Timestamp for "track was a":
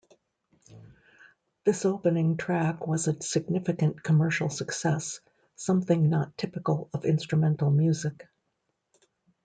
2.35-3.21